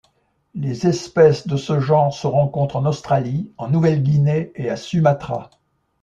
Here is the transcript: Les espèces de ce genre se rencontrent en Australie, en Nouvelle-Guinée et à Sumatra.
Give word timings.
Les 0.55 0.87
espèces 0.87 1.45
de 1.45 1.55
ce 1.57 1.79
genre 1.79 2.11
se 2.11 2.25
rencontrent 2.25 2.75
en 2.77 2.87
Australie, 2.87 3.51
en 3.59 3.67
Nouvelle-Guinée 3.67 4.51
et 4.55 4.67
à 4.67 4.75
Sumatra. 4.75 5.51